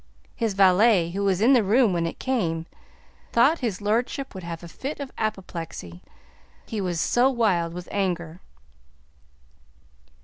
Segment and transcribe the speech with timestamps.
[0.35, 2.65] His valet, who was in the room when it came,
[3.31, 6.01] thought his lordship would have a fit of apoplexy,
[6.65, 8.39] he was so wild with anger.